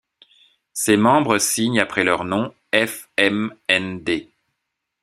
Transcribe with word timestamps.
Ses 0.73 0.97
membres 0.97 1.37
signent 1.37 1.79
après 1.79 2.03
leur 2.03 2.23
nom 2.25 2.51
fmnd. 2.73 4.09